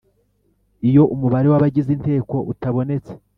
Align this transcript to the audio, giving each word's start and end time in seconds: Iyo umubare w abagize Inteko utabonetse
Iyo 0.89 1.03
umubare 1.13 1.47
w 1.49 1.55
abagize 1.57 1.89
Inteko 1.97 2.35
utabonetse 2.51 3.11